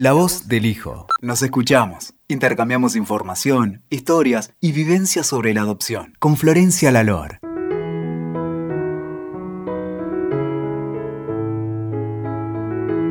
La 0.00 0.12
voz 0.12 0.46
del 0.46 0.64
hijo. 0.64 1.08
Nos 1.22 1.42
escuchamos. 1.42 2.14
Intercambiamos 2.28 2.94
información, 2.94 3.82
historias 3.90 4.54
y 4.60 4.70
vivencias 4.70 5.26
sobre 5.26 5.52
la 5.54 5.62
adopción. 5.62 6.14
Con 6.20 6.36
Florencia 6.36 6.92
Lalor. 6.92 7.40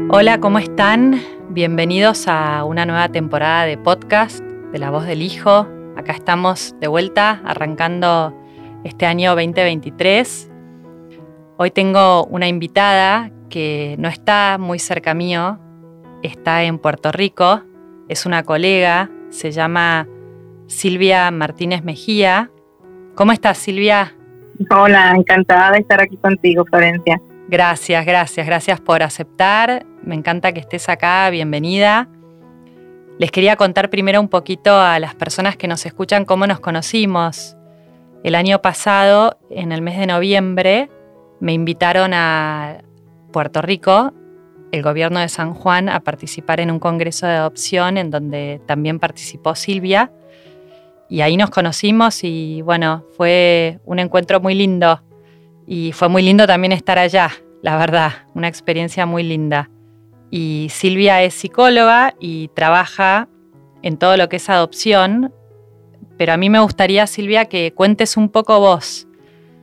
Hola, 0.10 0.40
¿cómo 0.40 0.60
están? 0.60 1.22
Bienvenidos 1.50 2.30
a 2.30 2.64
una 2.64 2.86
nueva 2.86 3.10
temporada 3.10 3.66
de 3.66 3.78
podcast 3.78 4.40
de 4.40 4.80
La 4.80 4.90
voz 4.90 5.06
del 5.06 5.22
hijo. 5.22 5.68
Acá 5.98 6.14
estamos 6.14 6.74
de 6.80 6.88
vuelta 6.88 7.42
arrancando 7.44 8.34
este 8.86 9.06
año 9.06 9.32
2023. 9.32 10.50
Hoy 11.58 11.70
tengo 11.70 12.24
una 12.28 12.48
invitada 12.48 13.30
que 13.50 13.98
no 14.00 14.08
está 14.08 14.56
muy 14.58 14.80
cerca 14.80 15.14
mío, 15.14 15.60
está 16.24 16.64
en 16.64 16.80
Puerto 16.80 17.12
Rico, 17.12 17.64
es 18.10 18.26
una 18.26 18.44
colega, 18.44 19.10
se 19.30 19.52
llama 19.52 20.08
Silvia 20.68 21.30
Martínez 21.32 21.84
Mejía. 21.84 22.52
¿Cómo 23.16 23.32
estás, 23.32 23.58
Silvia? 23.58 24.16
Hola, 24.70 25.14
encantada 25.16 25.72
de 25.72 25.80
estar 25.80 26.02
aquí 26.02 26.18
contigo, 26.18 26.66
Florencia. 26.66 27.22
Gracias, 27.48 28.06
gracias, 28.06 28.46
gracias 28.46 28.82
por 28.82 29.04
aceptar. 29.04 29.86
Me 30.04 30.16
encanta 30.16 30.52
que 30.52 30.60
estés 30.60 30.90
acá, 30.90 31.30
bienvenida. 31.30 32.10
Les 33.20 33.32
quería 33.32 33.56
contar 33.56 33.90
primero 33.90 34.20
un 34.20 34.30
poquito 34.30 34.80
a 34.80 35.00
las 35.00 35.16
personas 35.16 35.58
que 35.58 35.68
nos 35.68 35.86
escuchan 35.86 36.26
cómo 36.26 36.48
nos 36.48 36.60
conocimos. 36.60 37.56
El 38.24 38.36
año 38.36 38.62
pasado, 38.62 39.40
en 39.50 39.72
el 39.72 39.82
mes 39.82 39.98
de 39.98 40.08
noviembre, 40.08 40.90
me 41.40 41.54
invitaron 41.54 42.14
a 42.14 42.84
Puerto 43.32 43.62
Rico 43.62 44.14
el 44.72 44.84
gobierno 44.84 45.20
de 45.20 45.30
San 45.30 45.54
Juan 45.54 45.90
a 45.90 46.02
participar 46.02 46.60
en 46.60 46.72
un 46.72 46.80
congreso 46.80 47.26
de 47.26 47.34
adopción 47.34 47.98
en 47.98 48.12
donde 48.12 48.62
también 48.66 49.00
participó 49.00 49.56
Silvia. 49.56 50.12
Y 51.10 51.22
ahí 51.22 51.38
nos 51.38 51.50
conocimos 51.50 52.24
y 52.24 52.62
bueno, 52.62 53.06
fue 53.16 53.80
un 53.86 54.00
encuentro 54.00 54.40
muy 54.40 54.56
lindo. 54.56 55.02
Y 55.66 55.92
fue 55.92 56.10
muy 56.10 56.22
lindo 56.22 56.48
también 56.48 56.72
estar 56.72 56.98
allá, 56.98 57.32
la 57.62 57.78
verdad, 57.78 58.12
una 58.34 58.48
experiencia 58.48 59.06
muy 59.06 59.24
linda. 59.24 59.70
Y 60.30 60.68
Silvia 60.70 61.24
es 61.24 61.34
psicóloga 61.34 62.14
y 62.20 62.50
trabaja 62.50 63.28
en 63.82 63.98
todo 63.98 64.18
lo 64.18 64.30
que 64.30 64.38
es 64.38 64.50
adopción, 64.50 65.34
pero 66.18 66.34
a 66.34 66.38
mí 66.38 66.50
me 66.50 66.60
gustaría, 66.60 67.06
Silvia, 67.08 67.46
que 67.46 67.74
cuentes 67.74 68.18
un 68.18 68.30
poco 68.30 68.60
vos 68.60 69.08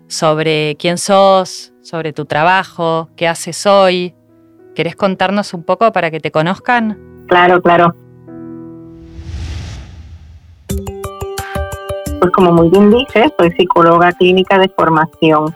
sobre 0.06 0.76
quién 0.76 0.98
sos, 0.98 1.72
sobre 1.82 2.12
tu 2.12 2.24
trabajo, 2.24 3.10
qué 3.16 3.26
haces 3.26 3.66
hoy, 3.66 4.14
¿Querés 4.74 4.96
contarnos 4.96 5.54
un 5.54 5.62
poco 5.62 5.92
para 5.92 6.10
que 6.10 6.18
te 6.18 6.32
conozcan? 6.32 6.98
Claro, 7.28 7.62
claro. 7.62 7.94
Pues 12.20 12.32
como 12.32 12.52
muy 12.52 12.70
bien 12.70 12.90
dices, 12.90 13.32
soy 13.38 13.52
psicóloga 13.52 14.10
clínica 14.12 14.58
de 14.58 14.68
formación, 14.70 15.54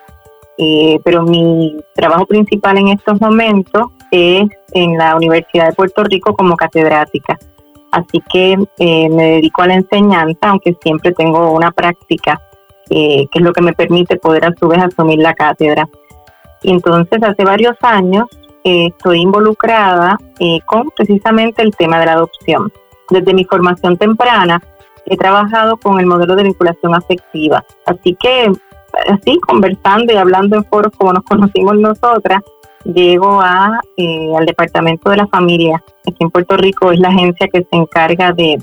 eh, 0.58 1.00
pero 1.04 1.22
mi 1.22 1.76
trabajo 1.94 2.26
principal 2.26 2.78
en 2.78 2.88
estos 2.88 3.20
momentos 3.20 3.90
es 4.12 4.44
en 4.72 4.96
la 4.96 5.16
Universidad 5.16 5.68
de 5.68 5.74
Puerto 5.74 6.04
Rico 6.04 6.34
como 6.34 6.56
catedrática. 6.56 7.36
Así 7.90 8.22
que 8.32 8.56
eh, 8.78 9.08
me 9.08 9.30
dedico 9.30 9.62
a 9.62 9.66
la 9.66 9.74
enseñanza, 9.74 10.50
aunque 10.50 10.76
siempre 10.80 11.12
tengo 11.12 11.52
una 11.52 11.72
práctica, 11.72 12.40
eh, 12.90 13.26
que 13.32 13.38
es 13.38 13.44
lo 13.44 13.52
que 13.52 13.62
me 13.62 13.72
permite 13.72 14.16
poder 14.16 14.44
a 14.44 14.54
su 14.60 14.68
vez 14.68 14.80
asumir 14.80 15.18
la 15.18 15.34
cátedra. 15.34 15.88
Y 16.62 16.70
entonces 16.70 17.20
hace 17.22 17.44
varios 17.44 17.76
años 17.82 18.26
estoy 18.68 19.20
involucrada 19.20 20.18
eh, 20.38 20.60
con 20.66 20.90
precisamente 20.96 21.62
el 21.62 21.74
tema 21.76 21.98
de 21.98 22.06
la 22.06 22.12
adopción. 22.12 22.72
Desde 23.10 23.34
mi 23.34 23.44
formación 23.44 23.96
temprana 23.96 24.60
he 25.06 25.16
trabajado 25.16 25.76
con 25.76 25.98
el 25.98 26.06
modelo 26.06 26.36
de 26.36 26.44
vinculación 26.44 26.94
afectiva. 26.94 27.64
Así 27.86 28.16
que, 28.20 28.52
así, 29.08 29.38
conversando 29.46 30.12
y 30.12 30.16
hablando 30.16 30.56
en 30.56 30.64
foros 30.64 30.92
como 30.96 31.12
nos 31.12 31.24
conocimos 31.28 31.76
nosotras, 31.76 32.42
llego 32.84 33.40
a, 33.40 33.80
eh, 33.96 34.32
al 34.36 34.46
Departamento 34.46 35.10
de 35.10 35.16
la 35.16 35.26
Familia. 35.26 35.82
Aquí 36.06 36.18
en 36.20 36.30
Puerto 36.30 36.56
Rico 36.56 36.92
es 36.92 37.00
la 37.00 37.08
agencia 37.08 37.48
que 37.48 37.60
se 37.60 37.76
encarga 37.76 38.32
de 38.32 38.58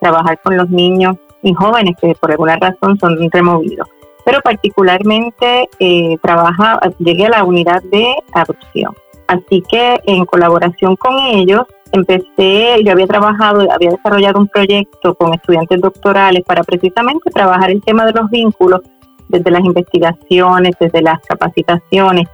trabajar 0.00 0.40
con 0.42 0.56
los 0.56 0.70
niños 0.70 1.16
y 1.42 1.52
jóvenes 1.54 1.96
que 2.00 2.14
por 2.14 2.30
alguna 2.30 2.56
razón 2.56 2.98
son 2.98 3.16
removidos. 3.30 3.88
Pero 4.24 4.40
particularmente 4.42 5.68
eh, 5.78 6.16
trabaja, 6.22 6.78
llegué 6.98 7.26
a 7.26 7.30
la 7.30 7.44
unidad 7.44 7.82
de 7.84 8.14
adopción. 8.32 8.94
Así 9.30 9.62
que 9.62 10.00
en 10.06 10.24
colaboración 10.24 10.96
con 10.96 11.16
ellos 11.20 11.60
empecé, 11.92 12.82
yo 12.84 12.90
había 12.90 13.06
trabajado, 13.06 13.60
había 13.72 13.90
desarrollado 13.90 14.40
un 14.40 14.48
proyecto 14.48 15.14
con 15.14 15.32
estudiantes 15.32 15.80
doctorales 15.80 16.42
para 16.44 16.64
precisamente 16.64 17.30
trabajar 17.30 17.70
el 17.70 17.80
tema 17.80 18.04
de 18.06 18.12
los 18.12 18.28
vínculos 18.28 18.80
desde 19.28 19.52
las 19.52 19.64
investigaciones, 19.64 20.74
desde 20.80 21.00
las 21.02 21.20
capacitaciones 21.20 22.26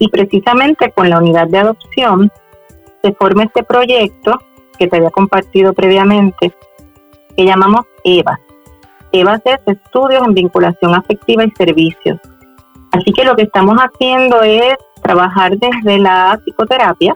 y 0.00 0.08
precisamente 0.08 0.90
con 0.90 1.08
la 1.08 1.18
unidad 1.18 1.46
de 1.46 1.58
adopción 1.58 2.32
se 3.00 3.12
forma 3.12 3.44
este 3.44 3.62
proyecto 3.62 4.36
que 4.76 4.88
te 4.88 4.96
había 4.96 5.10
compartido 5.10 5.72
previamente 5.72 6.52
que 7.36 7.44
llamamos 7.44 7.82
EVA. 8.02 8.40
EVA 9.12 9.40
es 9.44 9.60
Estudios 9.66 10.26
en 10.26 10.34
Vinculación 10.34 10.96
Afectiva 10.96 11.44
y 11.44 11.50
Servicios. 11.52 12.18
Así 12.90 13.12
que 13.12 13.24
lo 13.24 13.36
que 13.36 13.42
estamos 13.42 13.76
haciendo 13.76 14.42
es 14.42 14.74
trabajar 15.10 15.58
desde 15.58 15.98
la 15.98 16.38
psicoterapia, 16.44 17.14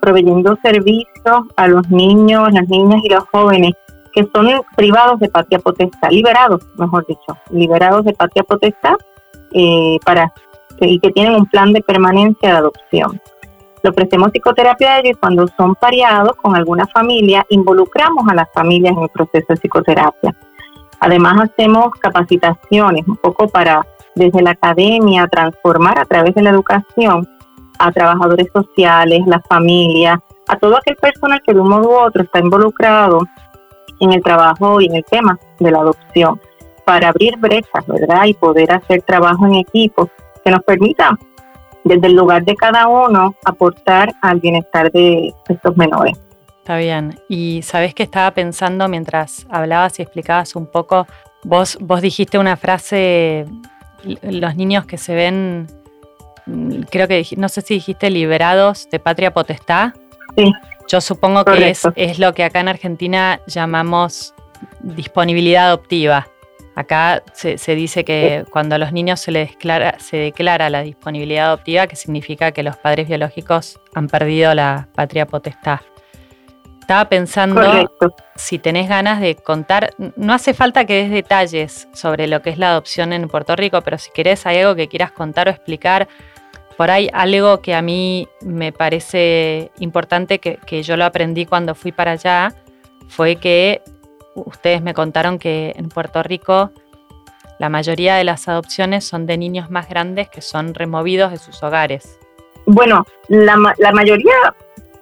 proveyendo 0.00 0.56
servicios 0.62 1.40
a 1.56 1.68
los 1.68 1.88
niños, 1.90 2.50
las 2.52 2.66
niñas 2.68 3.00
y 3.04 3.10
los 3.10 3.24
jóvenes 3.30 3.72
que 4.12 4.26
son 4.34 4.48
privados 4.74 5.20
de 5.20 5.28
patria 5.28 5.58
potestad, 5.58 6.10
liberados, 6.10 6.62
mejor 6.76 7.06
dicho, 7.06 7.36
liberados 7.50 8.04
de 8.06 8.14
patria 8.14 8.42
potestad 8.42 8.94
eh, 9.52 9.98
para 10.04 10.32
y 10.80 10.98
que 10.98 11.10
tienen 11.10 11.34
un 11.34 11.44
plan 11.44 11.74
de 11.74 11.82
permanencia 11.82 12.52
de 12.52 12.56
adopción. 12.56 13.20
Le 13.82 13.90
ofrecemos 13.90 14.30
psicoterapia 14.30 14.94
a 14.94 14.98
ellos 15.00 15.12
y 15.14 15.20
cuando 15.20 15.46
son 15.58 15.74
pareados 15.74 16.36
con 16.36 16.56
alguna 16.56 16.86
familia, 16.86 17.44
involucramos 17.50 18.26
a 18.30 18.34
las 18.34 18.50
familias 18.54 18.96
en 18.96 19.02
el 19.02 19.08
proceso 19.10 19.46
de 19.50 19.56
psicoterapia. 19.56 20.34
Además 21.00 21.50
hacemos 21.50 21.90
capacitaciones 22.00 23.06
un 23.06 23.16
poco 23.16 23.46
para 23.46 23.86
desde 24.14 24.42
la 24.42 24.52
academia, 24.52 25.26
transformar 25.28 25.98
a 25.98 26.04
través 26.04 26.34
de 26.34 26.42
la 26.42 26.50
educación 26.50 27.28
a 27.78 27.90
trabajadores 27.92 28.48
sociales, 28.52 29.20
las 29.26 29.42
familias, 29.48 30.18
a 30.48 30.56
todo 30.56 30.76
aquel 30.76 30.96
personal 30.96 31.40
que 31.44 31.54
de 31.54 31.60
un 31.60 31.68
modo 31.68 31.88
u 31.88 31.94
otro 31.94 32.22
está 32.22 32.40
involucrado 32.40 33.20
en 34.00 34.12
el 34.12 34.22
trabajo 34.22 34.80
y 34.80 34.86
en 34.86 34.96
el 34.96 35.04
tema 35.04 35.38
de 35.58 35.70
la 35.70 35.78
adopción, 35.78 36.40
para 36.84 37.08
abrir 37.08 37.36
brechas, 37.38 37.86
¿verdad? 37.86 38.24
Y 38.26 38.34
poder 38.34 38.72
hacer 38.72 39.02
trabajo 39.02 39.46
en 39.46 39.54
equipo 39.54 40.10
que 40.44 40.50
nos 40.50 40.62
permita, 40.62 41.18
desde 41.84 42.08
el 42.08 42.14
lugar 42.14 42.44
de 42.44 42.56
cada 42.56 42.88
uno, 42.88 43.34
aportar 43.44 44.12
al 44.22 44.40
bienestar 44.40 44.90
de 44.92 45.32
estos 45.48 45.76
menores. 45.76 46.18
Está 46.58 46.76
bien. 46.76 47.18
Y 47.28 47.62
sabes 47.62 47.94
que 47.94 48.02
estaba 48.02 48.30
pensando 48.32 48.88
mientras 48.88 49.46
hablabas 49.50 49.98
y 49.98 50.02
explicabas 50.02 50.56
un 50.56 50.66
poco, 50.66 51.06
vos, 51.44 51.78
vos 51.80 52.02
dijiste 52.02 52.38
una 52.38 52.56
frase 52.56 53.46
los 54.22 54.56
niños 54.56 54.86
que 54.86 54.98
se 54.98 55.14
ven, 55.14 55.66
mm, 56.46 56.82
creo 56.90 57.08
que 57.08 57.26
no 57.36 57.48
sé 57.48 57.60
si 57.62 57.74
dijiste 57.74 58.10
liberados 58.10 58.88
de 58.90 58.98
patria 58.98 59.32
potestad. 59.32 59.92
Sí. 60.36 60.52
Yo 60.88 61.00
supongo 61.00 61.44
que 61.44 61.70
es, 61.70 61.86
es, 61.94 62.18
lo 62.18 62.34
que 62.34 62.42
acá 62.42 62.60
en 62.60 62.68
Argentina 62.68 63.40
llamamos 63.46 64.34
disponibilidad 64.80 65.66
adoptiva. 65.66 66.26
Acá 66.74 67.22
se, 67.32 67.58
se, 67.58 67.74
dice 67.74 68.04
que 68.04 68.44
cuando 68.50 68.74
a 68.74 68.78
los 68.78 68.92
niños 68.92 69.20
se 69.20 69.30
les 69.30 69.50
declara, 69.50 69.98
se 69.98 70.16
declara 70.16 70.70
la 70.70 70.82
disponibilidad 70.82 71.46
adoptiva, 71.46 71.86
que 71.86 71.96
significa 71.96 72.52
que 72.52 72.62
los 72.62 72.76
padres 72.76 73.06
biológicos 73.06 73.80
han 73.94 74.08
perdido 74.08 74.54
la 74.54 74.88
patria 74.94 75.26
potestad. 75.26 75.80
Estaba 76.90 77.08
pensando 77.08 77.62
si 78.34 78.58
tenés 78.58 78.88
ganas 78.88 79.20
de 79.20 79.36
contar, 79.36 79.94
no 80.16 80.32
hace 80.32 80.54
falta 80.54 80.86
que 80.86 81.04
des 81.04 81.10
detalles 81.12 81.86
sobre 81.92 82.26
lo 82.26 82.42
que 82.42 82.50
es 82.50 82.58
la 82.58 82.70
adopción 82.70 83.12
en 83.12 83.28
Puerto 83.28 83.54
Rico, 83.54 83.80
pero 83.82 83.96
si 83.96 84.10
querés 84.10 84.44
hay 84.44 84.58
algo 84.58 84.74
que 84.74 84.88
quieras 84.88 85.12
contar 85.12 85.46
o 85.46 85.52
explicar, 85.52 86.08
por 86.76 86.90
ahí 86.90 87.08
algo 87.12 87.62
que 87.62 87.76
a 87.76 87.80
mí 87.80 88.26
me 88.40 88.72
parece 88.72 89.70
importante, 89.78 90.40
que, 90.40 90.56
que 90.66 90.82
yo 90.82 90.96
lo 90.96 91.04
aprendí 91.04 91.46
cuando 91.46 91.76
fui 91.76 91.92
para 91.92 92.10
allá, 92.10 92.56
fue 93.06 93.36
que 93.36 93.82
ustedes 94.34 94.82
me 94.82 94.92
contaron 94.92 95.38
que 95.38 95.72
en 95.76 95.90
Puerto 95.90 96.24
Rico 96.24 96.72
la 97.60 97.68
mayoría 97.68 98.16
de 98.16 98.24
las 98.24 98.48
adopciones 98.48 99.04
son 99.04 99.26
de 99.26 99.38
niños 99.38 99.70
más 99.70 99.88
grandes 99.88 100.28
que 100.28 100.40
son 100.40 100.74
removidos 100.74 101.30
de 101.30 101.38
sus 101.38 101.62
hogares. 101.62 102.18
Bueno, 102.66 103.06
la, 103.28 103.56
la 103.78 103.92
mayoría 103.92 104.34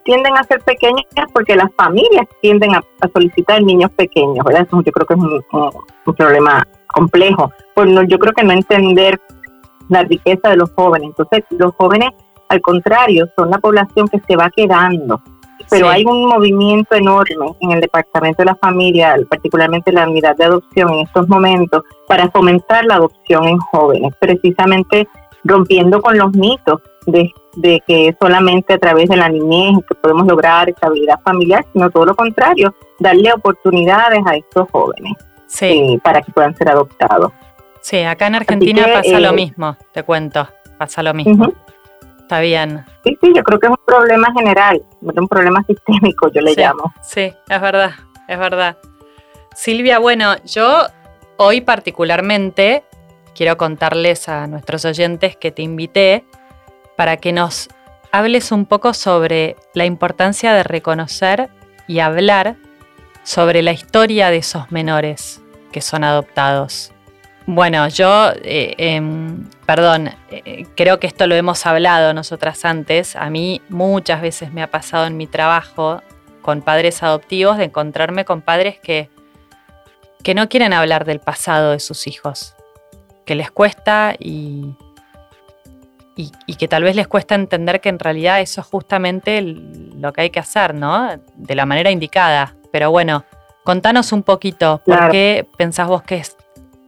tienden 0.08 0.38
a 0.38 0.44
ser 0.44 0.60
pequeñas 0.62 1.04
porque 1.34 1.54
las 1.54 1.70
familias 1.76 2.26
tienden 2.40 2.74
a, 2.74 2.82
solicitar 3.12 3.62
niños 3.62 3.90
pequeños, 3.90 4.42
¿verdad? 4.42 4.66
Eso 4.66 4.80
yo 4.82 4.90
creo 4.90 5.06
que 5.06 5.12
es 5.12 5.20
un, 5.20 6.14
problema 6.16 6.66
complejo. 6.86 7.52
Pues 7.74 7.90
no, 7.90 8.02
yo 8.04 8.18
creo 8.18 8.32
que 8.32 8.42
no 8.42 8.54
entender 8.54 9.20
la 9.90 10.04
riqueza 10.04 10.48
de 10.48 10.56
los 10.56 10.70
jóvenes. 10.70 11.10
Entonces, 11.10 11.44
los 11.50 11.74
jóvenes, 11.74 12.08
al 12.48 12.62
contrario, 12.62 13.28
son 13.36 13.50
la 13.50 13.58
población 13.58 14.08
que 14.08 14.18
se 14.26 14.34
va 14.34 14.48
quedando 14.48 15.20
pero 15.70 15.90
hay 15.90 16.02
un 16.06 16.26
movimiento 16.26 16.94
enorme 16.94 17.52
en 17.60 17.72
el 17.72 17.80
Departamento 17.82 18.38
de 18.38 18.46
la 18.46 18.54
Familia, 18.54 19.16
particularmente 19.28 19.92
la 19.92 20.08
unidad 20.08 20.34
de 20.36 20.44
adopción 20.44 20.88
en 20.94 21.00
estos 21.00 21.28
momentos, 21.28 21.82
para 22.06 22.30
fomentar 22.30 22.86
la 22.86 22.94
adopción 22.94 23.44
en 23.44 23.58
jóvenes, 23.58 24.14
precisamente 24.18 25.06
rompiendo 25.44 26.00
con 26.00 26.16
los 26.16 26.32
mitos 26.32 26.80
de, 27.06 27.82
que 27.86 28.14
solamente 28.20 28.74
a 28.74 28.78
través 28.78 29.08
de 29.08 29.16
la 29.16 29.28
niñez 29.28 29.78
que 29.88 29.94
podemos 29.94 30.26
lograr 30.26 30.68
estabilidad 30.68 31.20
familiar, 31.22 31.64
sino 31.72 31.90
todo 31.90 32.06
lo 32.06 32.14
contrario, 32.14 32.74
darle 32.98 33.32
oportunidades 33.32 34.20
a 34.26 34.36
estos 34.36 34.68
jóvenes 34.70 35.12
eh, 35.60 35.98
para 36.02 36.22
que 36.22 36.32
puedan 36.32 36.54
ser 36.56 36.68
adoptados. 36.68 37.32
Sí, 37.80 38.02
acá 38.02 38.26
en 38.26 38.34
Argentina 38.34 38.86
pasa 38.92 39.20
lo 39.20 39.30
eh, 39.30 39.32
mismo, 39.32 39.76
te 39.92 40.02
cuento, 40.02 40.48
pasa 40.76 41.02
lo 41.02 41.14
mismo. 41.14 41.52
Está 42.20 42.40
bien. 42.40 42.84
Sí, 43.04 43.16
sí, 43.22 43.32
yo 43.34 43.42
creo 43.42 43.58
que 43.58 43.66
es 43.68 43.70
un 43.70 43.84
problema 43.86 44.30
general, 44.36 44.82
un 45.00 45.28
problema 45.28 45.62
sistémico, 45.66 46.30
yo 46.30 46.42
le 46.42 46.54
llamo. 46.54 46.92
Sí, 47.02 47.32
es 47.48 47.60
verdad, 47.60 47.92
es 48.28 48.38
verdad. 48.38 48.76
Silvia, 49.54 49.98
bueno, 49.98 50.36
yo 50.44 50.86
hoy 51.38 51.62
particularmente 51.62 52.84
quiero 53.34 53.56
contarles 53.56 54.28
a 54.28 54.46
nuestros 54.46 54.84
oyentes 54.84 55.36
que 55.36 55.50
te 55.50 55.62
invité 55.62 56.24
para 56.98 57.16
que 57.16 57.32
nos 57.32 57.68
hables 58.10 58.50
un 58.50 58.66
poco 58.66 58.92
sobre 58.92 59.54
la 59.72 59.84
importancia 59.84 60.52
de 60.52 60.64
reconocer 60.64 61.48
y 61.86 62.00
hablar 62.00 62.56
sobre 63.22 63.62
la 63.62 63.70
historia 63.70 64.30
de 64.30 64.38
esos 64.38 64.72
menores 64.72 65.40
que 65.70 65.80
son 65.80 66.02
adoptados. 66.02 66.90
Bueno, 67.46 67.86
yo, 67.86 68.32
eh, 68.42 68.74
em, 68.78 69.48
perdón, 69.64 70.10
eh, 70.32 70.66
creo 70.74 70.98
que 70.98 71.06
esto 71.06 71.28
lo 71.28 71.36
hemos 71.36 71.66
hablado 71.66 72.12
nosotras 72.14 72.64
antes. 72.64 73.14
A 73.14 73.30
mí 73.30 73.62
muchas 73.68 74.20
veces 74.20 74.52
me 74.52 74.64
ha 74.64 74.68
pasado 74.68 75.06
en 75.06 75.16
mi 75.16 75.28
trabajo 75.28 76.02
con 76.42 76.62
padres 76.62 77.04
adoptivos 77.04 77.58
de 77.58 77.66
encontrarme 77.66 78.24
con 78.24 78.42
padres 78.42 78.80
que, 78.80 79.08
que 80.24 80.34
no 80.34 80.48
quieren 80.48 80.72
hablar 80.72 81.04
del 81.04 81.20
pasado 81.20 81.70
de 81.70 81.78
sus 81.78 82.08
hijos, 82.08 82.56
que 83.24 83.36
les 83.36 83.52
cuesta 83.52 84.16
y, 84.18 84.74
y, 86.20 86.54
que 86.56 86.66
tal 86.66 86.82
vez 86.82 86.96
les 86.96 87.06
cuesta 87.06 87.36
entender 87.36 87.80
que 87.80 87.88
en 87.88 88.00
realidad 88.00 88.40
eso 88.40 88.60
es 88.60 88.66
justamente 88.66 89.40
lo 89.40 90.12
que 90.12 90.22
hay 90.22 90.30
que 90.30 90.40
hacer, 90.40 90.74
¿no? 90.74 91.10
De 91.36 91.54
la 91.54 91.64
manera 91.64 91.92
indicada. 91.92 92.56
Pero 92.72 92.90
bueno, 92.90 93.24
contanos 93.62 94.12
un 94.12 94.24
poquito, 94.24 94.82
¿por 94.84 95.10
qué 95.10 95.46
pensás 95.56 95.86
vos 95.86 96.02
que 96.02 96.16
es 96.16 96.36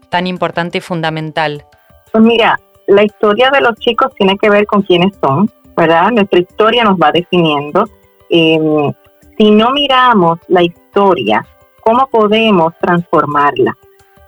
tan 0.09 0.27
importante 0.27 0.79
y 0.79 0.81
fundamental? 0.81 1.65
Pues 2.11 2.25
mira, 2.25 2.59
la 2.89 3.05
historia 3.05 3.51
de 3.53 3.61
los 3.61 3.77
chicos 3.77 4.13
tiene 4.17 4.37
que 4.37 4.51
ver 4.51 4.67
con 4.67 4.83
quiénes 4.83 5.17
son, 5.23 5.49
¿verdad? 5.77 6.11
Nuestra 6.11 6.41
historia 6.41 6.83
nos 6.83 6.99
va 6.99 7.13
definiendo. 7.13 7.85
Em, 8.31 8.93
si 9.39 9.53
no 9.53 9.71
miramos 9.71 10.41
la 10.49 10.65
historia, 10.65 11.47
¿cómo 11.83 12.09
podemos 12.09 12.73
transformarla? 12.81 13.77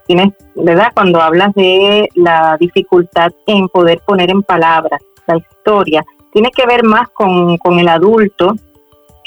Tienes, 0.07 0.33
¿verdad? 0.55 0.93
Cuando 0.95 1.21
hablas 1.21 1.55
de 1.55 2.09
la 2.15 2.57
dificultad 2.59 3.31
en 3.47 3.69
poder 3.69 4.01
poner 4.05 4.31
en 4.31 4.43
palabras 4.43 5.01
la 5.27 5.37
historia, 5.37 6.05
tiene 6.33 6.51
que 6.51 6.67
ver 6.67 6.83
más 6.83 7.09
con, 7.11 7.57
con 7.59 7.79
el 7.79 7.89
adulto 7.89 8.55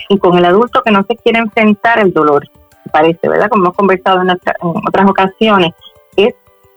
y 0.10 0.18
con 0.18 0.38
el 0.38 0.46
adulto 0.46 0.82
que 0.84 0.92
no 0.92 1.04
se 1.08 1.16
quiere 1.16 1.40
enfrentar 1.40 2.00
el 2.00 2.12
dolor, 2.12 2.46
parece, 2.92 3.28
¿verdad? 3.30 3.50
Como 3.50 3.66
hemos 3.66 3.76
conversado 3.76 4.22
en, 4.22 4.30
en 4.30 4.38
otras 4.88 5.10
ocasiones, 5.10 5.72
es 6.18 6.34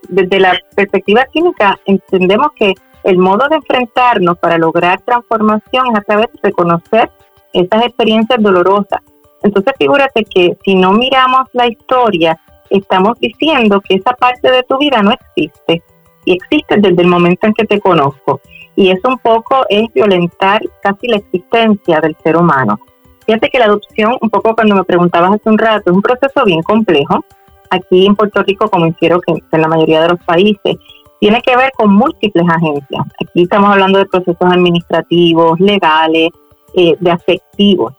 desde 0.08 0.40
la 0.40 0.58
perspectiva 0.74 1.24
clínica 1.26 1.78
entendemos 1.84 2.48
que 2.54 2.74
el 3.04 3.18
modo 3.18 3.48
de 3.48 3.56
enfrentarnos 3.56 4.38
para 4.38 4.58
lograr 4.58 5.00
transformación 5.02 5.86
es 5.92 5.98
a 5.98 6.02
través 6.02 6.26
de 6.32 6.40
reconocer 6.42 7.10
esas 7.52 7.84
experiencias 7.84 8.40
dolorosas. 8.42 9.00
Entonces 9.42 9.72
figúrate 9.78 10.24
que 10.24 10.56
si 10.64 10.74
no 10.74 10.92
miramos 10.92 11.42
la 11.52 11.66
historia, 11.68 12.38
estamos 12.70 13.18
diciendo 13.20 13.80
que 13.80 13.96
esa 13.96 14.12
parte 14.12 14.50
de 14.50 14.62
tu 14.62 14.78
vida 14.78 15.02
no 15.02 15.12
existe 15.12 15.82
y 16.24 16.32
existe 16.32 16.76
desde 16.78 17.02
el 17.02 17.08
momento 17.08 17.46
en 17.46 17.54
que 17.54 17.64
te 17.64 17.80
conozco. 17.80 18.40
Y 18.76 18.90
eso 18.90 19.08
un 19.08 19.18
poco 19.18 19.64
es 19.68 19.92
violentar 19.92 20.60
casi 20.82 21.08
la 21.08 21.16
existencia 21.16 22.00
del 22.00 22.16
ser 22.22 22.36
humano. 22.36 22.78
Fíjate 23.26 23.48
que 23.48 23.58
la 23.58 23.66
adopción, 23.66 24.16
un 24.20 24.30
poco 24.30 24.54
cuando 24.54 24.74
me 24.74 24.84
preguntabas 24.84 25.32
hace 25.32 25.50
un 25.50 25.58
rato, 25.58 25.90
es 25.90 25.96
un 25.96 26.02
proceso 26.02 26.44
bien 26.44 26.62
complejo 26.62 27.24
aquí 27.70 28.06
en 28.06 28.16
Puerto 28.16 28.42
Rico, 28.42 28.68
como 28.70 28.86
hicieron 28.86 29.20
en 29.26 29.60
la 29.60 29.68
mayoría 29.68 30.02
de 30.02 30.08
los 30.08 30.24
países, 30.24 30.76
tiene 31.20 31.42
que 31.42 31.56
ver 31.56 31.70
con 31.76 31.92
múltiples 31.92 32.46
agencias. 32.48 33.02
Aquí 33.20 33.42
estamos 33.42 33.70
hablando 33.70 33.98
de 33.98 34.06
procesos 34.06 34.36
administrativos, 34.40 35.58
legales, 35.58 36.30
eh, 36.74 36.96
de 37.00 37.10
afectivos. 37.10 37.94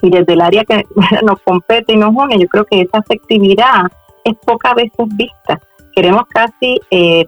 Y 0.00 0.10
desde 0.10 0.32
el 0.32 0.40
área 0.40 0.64
que 0.64 0.84
nos 1.24 1.40
compete 1.42 1.92
y 1.92 1.96
nos 1.96 2.14
une, 2.14 2.38
yo 2.38 2.46
creo 2.48 2.64
que 2.64 2.82
esa 2.82 2.98
afectividad 2.98 3.90
es 4.24 4.34
pocas 4.44 4.74
veces 4.74 5.06
vista. 5.16 5.60
Queremos 5.94 6.24
casi 6.28 6.80
eh, 6.90 7.26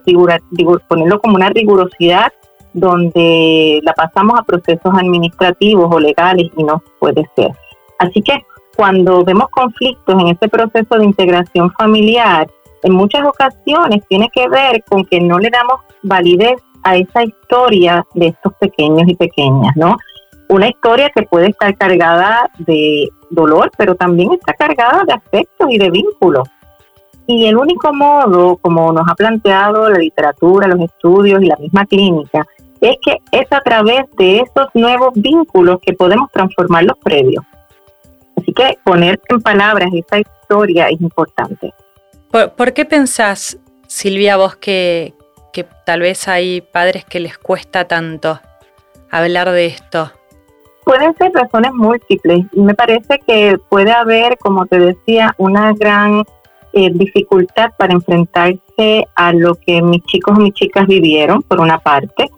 ponerlo 0.88 1.20
como 1.20 1.37
una 1.37 1.50
rigurosidad 1.50 2.32
donde 2.73 3.81
la 3.82 3.93
pasamos 3.93 4.38
a 4.38 4.43
procesos 4.43 4.93
administrativos 4.94 5.94
o 5.94 6.00
legales 6.00 6.50
y 6.56 6.64
no 6.64 6.82
puede 6.99 7.29
ser. 7.37 7.52
Así 7.99 8.20
que 8.20 8.43
cuando 8.76 9.25
vemos 9.25 9.49
conflictos 9.50 10.14
en 10.20 10.29
ese 10.29 10.49
proceso 10.49 10.99
de 10.99 11.05
integración 11.05 11.70
familiar, 11.73 12.49
en 12.82 12.93
muchas 12.93 13.25
ocasiones 13.26 14.02
tiene 14.08 14.29
que 14.32 14.49
ver 14.49 14.82
con 14.88 15.05
que 15.05 15.20
no 15.20 15.38
le 15.38 15.50
damos 15.50 15.81
validez 16.02 16.56
a 16.82 16.97
esa 16.97 17.25
historia 17.25 18.06
de 18.14 18.29
estos 18.29 18.52
pequeños 18.55 19.08
y 19.08 19.14
pequeñas, 19.14 19.75
¿no? 19.76 19.97
Una 20.49 20.69
historia 20.69 21.11
que 21.14 21.23
puede 21.23 21.49
estar 21.49 21.75
cargada 21.76 22.50
de 22.58 23.08
dolor, 23.31 23.70
pero 23.79 23.94
también 23.94 24.32
está 24.32 24.52
cargada 24.52 25.05
de 25.05 25.14
afectos 25.14 25.69
y 25.70 25.79
de 25.79 25.90
vínculos. 25.90 26.47
Y 27.26 27.47
el 27.47 27.56
único 27.56 27.93
modo, 27.93 28.56
como 28.56 28.93
nos 28.93 29.09
ha 29.09 29.15
planteado 29.15 29.88
la 29.88 29.99
literatura, 29.99 30.69
los 30.69 30.81
estudios 30.81 31.43
y 31.43 31.47
la 31.47 31.56
misma 31.56 31.87
clínica, 31.87 32.47
es 32.81 32.97
que 33.03 33.19
es 33.32 33.47
a 33.50 33.61
través 33.61 34.05
de 34.19 34.41
esos 34.41 34.69
nuevos 34.75 35.12
vínculos 35.15 35.79
que 35.81 35.94
podemos 35.94 36.31
transformar 36.32 36.85
los 36.85 36.99
previos. 36.99 37.44
Así 38.37 38.53
que 38.53 38.79
poner 38.85 39.21
en 39.29 39.41
palabras 39.41 39.88
esa 39.94 40.19
historia 40.19 40.88
es 40.88 41.00
importante. 41.00 41.73
¿Por, 42.31 42.73
qué 42.73 42.85
pensás, 42.85 43.59
Silvia, 43.87 44.37
vos 44.37 44.56
que, 44.56 45.15
que 45.53 45.65
tal 45.87 46.00
vez 46.00 46.29
hay 46.29 46.61
padres 46.61 47.05
que 47.05 47.21
les 47.21 47.38
cuesta 47.38 47.87
tanto 47.87 48.41
hablar 49.11 49.50
de 49.50 49.67
esto? 49.67 50.11
Pueden 50.85 51.15
ser 51.17 51.32
razones 51.32 51.73
múltiples 51.73 52.44
y 52.53 52.61
me 52.61 52.75
parece 52.75 53.19
que 53.26 53.56
puede 53.71 53.93
haber, 53.93 54.37
como 54.38 54.67
te 54.67 54.79
decía, 54.79 55.32
una 55.38 55.73
gran 55.73 56.25
eh, 56.75 56.90
dificultad 56.93 57.71
para 57.78 57.93
enfrentarse 57.93 59.07
a 59.14 59.33
lo 59.33 59.54
que 59.54 59.81
mis 59.81 60.02
chicos 60.04 60.37
o 60.37 60.40
mis 60.40 60.54
chicas 60.54 60.87
vivieron, 60.87 61.43
por 61.43 61.61
una 61.61 61.78
parte. 61.78 62.28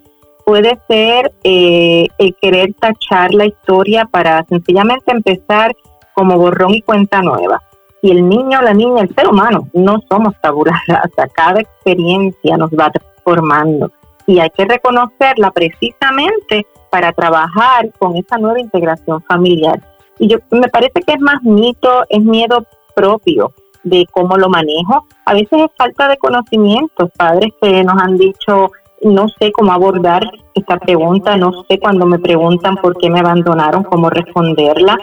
Puede 0.45 0.79
ser 0.87 1.33
eh, 1.43 2.07
el 2.19 2.37
querer 2.41 2.75
tachar 2.75 3.33
la 3.33 3.47
historia 3.47 4.05
para 4.05 4.45
sencillamente 4.45 5.11
empezar 5.11 5.75
como 6.15 6.39
borrón 6.39 6.75
y 6.75 6.83
cuenta 6.83 7.23
nueva. 7.23 7.63
Y 8.03 8.11
el 8.11 8.29
niño, 8.29 8.61
la 8.61 8.75
niña, 8.75 9.03
el 9.03 9.15
ser 9.15 9.27
humano, 9.27 9.69
no 9.73 9.99
somos 10.09 10.35
tabula 10.41 10.81
rasa. 10.87 11.29
Cada 11.35 11.61
experiencia 11.61 12.57
nos 12.57 12.71
va 12.71 12.91
transformando 12.91 13.91
y 14.27 14.39
hay 14.39 14.51
que 14.51 14.65
reconocerla 14.65 15.51
precisamente 15.51 16.67
para 16.91 17.13
trabajar 17.13 17.91
con 17.99 18.17
esa 18.17 18.37
nueva 18.37 18.61
integración 18.61 19.23
familiar. 19.23 19.81
Y 20.19 20.29
yo 20.29 20.39
me 20.51 20.69
parece 20.69 21.01
que 21.07 21.15
es 21.15 21.21
más 21.21 21.43
mito, 21.43 22.05
es 22.09 22.23
miedo 22.23 22.65
propio 22.95 23.53
de 23.87 24.05
cómo 24.11 24.37
lo 24.37 24.49
manejo. 24.49 25.07
A 25.25 25.33
veces 25.33 25.53
es 25.53 25.71
falta 25.79 26.09
de 26.09 26.19
conocimiento, 26.19 27.09
padres 27.17 27.53
que 27.63 27.85
nos 27.85 28.03
han 28.03 28.19
dicho, 28.19 28.73
no 29.03 29.29
sé 29.39 29.53
cómo 29.53 29.73
abordar 29.73 30.29
esta 30.55 30.77
pregunta, 30.79 31.37
no 31.37 31.65
sé 31.69 31.79
cuando 31.79 32.05
me 32.05 32.19
preguntan 32.19 32.77
por 32.77 32.97
qué 32.99 33.09
me 33.09 33.21
abandonaron, 33.21 33.85
cómo 33.85 34.11
responderla. 34.11 34.99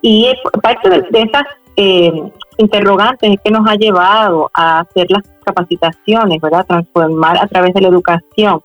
Y 0.00 0.32
parte 0.62 0.88
de, 0.88 1.06
esas 1.12 1.44
eh, 1.76 2.10
interrogantes 2.56 3.32
es 3.32 3.36
que 3.44 3.50
nos 3.50 3.68
ha 3.68 3.74
llevado 3.74 4.50
a 4.54 4.80
hacer 4.80 5.10
las 5.10 5.22
capacitaciones, 5.44 6.40
¿verdad? 6.40 6.64
Transformar 6.66 7.36
a 7.38 7.46
través 7.46 7.74
de 7.74 7.82
la 7.82 7.88
educación, 7.88 8.62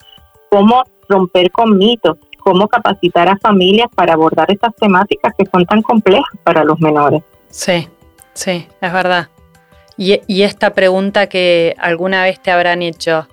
cómo 0.49 0.83
romper 1.09 1.51
con 1.51 1.77
mitos, 1.77 2.17
cómo 2.39 2.69
capacitar 2.69 3.27
a 3.27 3.37
familias 3.37 3.87
para 3.93 4.13
abordar 4.13 4.49
estas 4.49 4.73
temáticas 4.75 5.33
que 5.37 5.45
son 5.51 5.65
tan 5.65 5.81
complejas 5.81 6.31
para 6.43 6.63
los 6.63 6.79
menores. 6.79 7.21
Sí, 7.49 7.89
sí, 8.33 8.65
es 8.79 8.93
verdad. 8.93 9.27
Y, 9.97 10.21
y 10.27 10.43
esta 10.43 10.73
pregunta 10.73 11.27
que 11.27 11.75
alguna 11.79 12.23
vez 12.23 12.39
te 12.39 12.51
habrán 12.51 12.81
hecho, 12.81 13.27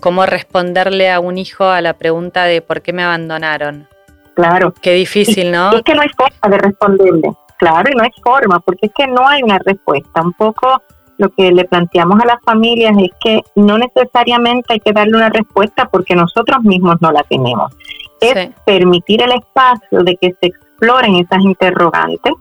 ¿cómo 0.00 0.26
responderle 0.26 1.10
a 1.10 1.20
un 1.20 1.38
hijo 1.38 1.64
a 1.64 1.80
la 1.80 1.94
pregunta 1.94 2.44
de 2.44 2.60
por 2.60 2.82
qué 2.82 2.92
me 2.92 3.02
abandonaron? 3.02 3.88
Claro. 4.34 4.74
Qué 4.82 4.92
difícil, 4.92 5.50
¿no? 5.50 5.72
es 5.72 5.82
que 5.82 5.94
no 5.94 6.02
hay 6.02 6.08
forma 6.16 6.56
de 6.56 6.58
responderle. 6.58 7.30
Claro, 7.58 7.90
y 7.90 7.94
no 7.94 8.02
hay 8.02 8.10
forma, 8.22 8.60
porque 8.60 8.86
es 8.86 8.92
que 8.94 9.06
no 9.06 9.26
hay 9.26 9.42
una 9.42 9.58
respuesta. 9.58 10.20
Un 10.22 10.32
poco 10.32 10.82
lo 11.18 11.30
que 11.30 11.52
le 11.52 11.64
planteamos 11.64 12.20
a 12.20 12.26
las 12.26 12.42
familias 12.44 12.94
es 12.98 13.10
que 13.22 13.40
no 13.54 13.78
necesariamente 13.78 14.74
hay 14.74 14.80
que 14.80 14.92
darle 14.92 15.16
una 15.16 15.28
respuesta 15.28 15.88
porque 15.90 16.14
nosotros 16.16 16.62
mismos 16.62 16.96
no 17.00 17.12
la 17.12 17.22
tenemos. 17.22 17.72
Es 18.20 18.50
permitir 18.64 19.22
el 19.22 19.32
espacio 19.32 20.02
de 20.02 20.16
que 20.16 20.34
se 20.40 20.46
exploren 20.48 21.14
esas 21.16 21.42
interrogantes, 21.42 22.32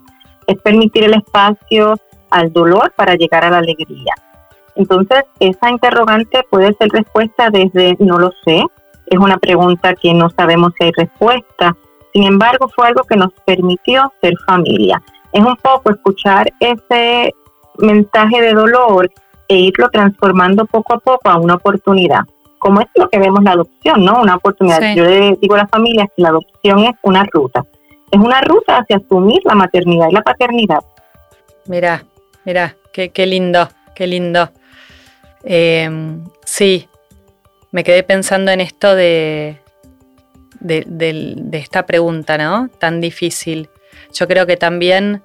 es 0.47 0.57
permitir 0.61 1.03
el 1.03 1.13
espacio 1.15 1.95
al 2.33 2.51
dolor 2.51 2.93
para 2.95 3.15
llegar 3.15 3.45
a 3.45 3.49
la 3.49 3.59
alegría. 3.59 4.13
Entonces, 4.75 5.23
esa 5.39 5.69
interrogante 5.69 6.41
puede 6.49 6.73
ser 6.73 6.89
respuesta 6.89 7.49
desde 7.49 7.95
no 7.99 8.17
lo 8.19 8.31
sé, 8.43 8.63
es 9.05 9.19
una 9.19 9.37
pregunta 9.37 9.93
que 9.93 10.13
no 10.13 10.29
sabemos 10.29 10.73
si 10.77 10.85
hay 10.85 10.91
respuesta, 10.97 11.75
sin 12.13 12.23
embargo, 12.23 12.69
fue 12.69 12.87
algo 12.87 13.03
que 13.03 13.15
nos 13.15 13.33
permitió 13.45 14.13
ser 14.21 14.33
familia. 14.45 15.01
Es 15.31 15.43
un 15.43 15.55
poco 15.57 15.89
escuchar 15.91 16.47
ese 16.59 17.33
mensaje 17.79 18.39
de 18.39 18.53
dolor 18.53 19.09
e 19.47 19.55
irlo 19.55 19.89
transformando 19.89 20.65
poco 20.65 20.93
a 20.93 20.99
poco 20.99 21.27
a 21.27 21.37
una 21.37 21.55
oportunidad. 21.55 22.21
Como 22.59 22.81
es 22.81 22.87
lo 22.95 23.09
que 23.09 23.17
vemos 23.17 23.43
la 23.43 23.53
adopción, 23.53 24.05
¿no? 24.05 24.21
Una 24.21 24.35
oportunidad. 24.35 24.95
Yo 24.95 25.03
le 25.05 25.37
digo 25.41 25.55
a 25.55 25.59
las 25.59 25.69
familias 25.71 26.07
que 26.15 26.21
la 26.21 26.29
adopción 26.29 26.79
es 26.79 26.93
una 27.01 27.25
ruta. 27.31 27.65
Es 28.11 28.19
una 28.19 28.41
ruta 28.41 28.77
hacia 28.77 28.97
asumir 28.97 29.41
la 29.43 29.55
maternidad 29.55 30.07
y 30.09 30.13
la 30.13 30.21
paternidad. 30.21 30.83
Mira, 31.65 32.03
mira, 32.45 32.75
qué, 32.91 33.25
lindo, 33.25 33.69
qué 33.95 34.07
lindo. 34.07 34.51
Eh, 35.43 35.89
sí, 36.45 36.87
me 37.71 37.83
quedé 37.83 38.03
pensando 38.03 38.51
en 38.51 38.61
esto 38.61 38.95
de, 38.95 39.57
de, 40.59 40.83
de, 40.85 41.57
esta 41.57 41.85
pregunta, 41.85 42.37
¿no? 42.37 42.69
Tan 42.79 43.01
difícil. 43.01 43.69
Yo 44.13 44.27
creo 44.27 44.45
que 44.45 44.57
también 44.57 45.21